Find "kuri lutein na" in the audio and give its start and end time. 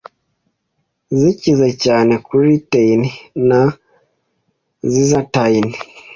2.25-3.59